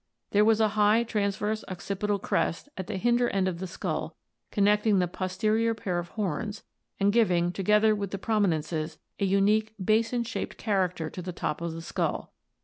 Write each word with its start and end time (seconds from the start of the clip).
There 0.31 0.43
was 0.43 0.59
a 0.59 0.69
high 0.69 1.03
transverse 1.03 1.63
occipital 1.67 2.17
crest 2.17 2.69
at 2.75 2.87
the 2.87 2.97
hinder 2.97 3.29
end 3.29 3.47
of 3.47 3.59
the 3.59 3.67
skull 3.67 4.15
connecting 4.49 4.97
the 4.97 5.07
posterior 5.07 5.75
pair 5.75 5.99
of 5.99 6.07
horns 6.09 6.63
and 6.99 7.13
giving, 7.13 7.51
together 7.51 7.93
with 7.93 8.09
the 8.09 8.17
prominences, 8.17 8.97
a 9.19 9.25
unique 9.25 9.75
basin 9.79 10.23
shaped 10.23 10.57
character 10.57 11.11
to 11.11 11.21
the 11.21 11.31
top 11.31 11.61
of 11.61 11.73
the 11.73 11.83
skull. 11.83 12.33